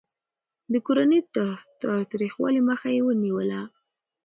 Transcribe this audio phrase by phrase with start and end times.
[0.71, 1.19] د کورني
[1.81, 3.61] تاوتريخوالي مخه يې نيوله.